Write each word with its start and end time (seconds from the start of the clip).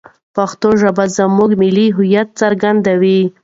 پښتو 0.35 0.69
ژبه 0.81 1.05
زموږ 1.17 1.51
ملي 1.61 1.85
هویت 1.95 2.27
څرګندوي. 2.41 3.21